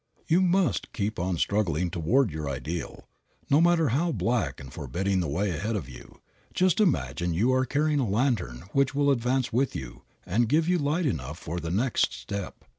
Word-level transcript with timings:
You 0.25 0.41
must 0.41 0.93
keep 0.93 1.19
on 1.19 1.37
struggling 1.37 1.91
toward 1.91 2.31
your 2.31 2.49
ideal. 2.49 3.07
No 3.51 3.61
matter 3.61 3.89
how 3.89 4.11
black 4.11 4.59
and 4.59 4.73
forbidding 4.73 5.19
the 5.19 5.27
way 5.27 5.51
ahead 5.51 5.75
of 5.75 5.87
you, 5.87 6.21
just 6.55 6.79
imagine 6.79 7.35
you 7.35 7.53
are 7.53 7.67
carrying 7.67 7.99
a 7.99 8.09
lantern 8.09 8.63
which 8.73 8.95
will 8.95 9.11
advance 9.11 9.53
with 9.53 9.75
you 9.75 10.01
and 10.25 10.49
give 10.49 10.67
light 10.67 11.05
enough 11.05 11.37
for 11.37 11.59
the 11.59 11.69
next 11.69 12.13
step. 12.13 12.65